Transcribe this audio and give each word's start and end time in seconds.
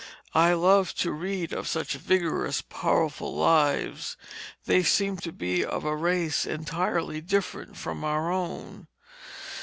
I 0.33 0.53
love 0.53 0.95
to 0.95 1.11
read 1.11 1.53
of 1.53 1.67
such 1.67 1.93
vigorous, 1.93 2.59
powerful 2.63 3.35
lives; 3.35 4.17
they 4.65 4.81
seem 4.81 5.17
to 5.17 5.31
be 5.31 5.63
of 5.63 5.85
a 5.85 5.95
race 5.95 6.43
entirely 6.43 7.21
different 7.21 7.77
from 7.77 8.03
our 8.03 8.31
own. 8.31 8.87